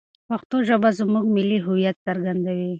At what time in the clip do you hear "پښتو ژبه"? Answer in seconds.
0.27-0.89